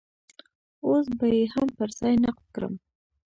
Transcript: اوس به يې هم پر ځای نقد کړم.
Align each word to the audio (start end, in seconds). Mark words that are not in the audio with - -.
اوس 0.87 1.05
به 1.17 1.25
يې 1.35 1.43
هم 1.53 1.67
پر 1.77 1.89
ځای 1.99 2.15
نقد 2.25 2.45
کړم. 2.55 2.73